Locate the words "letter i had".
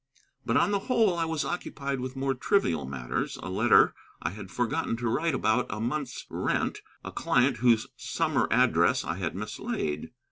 3.51-4.49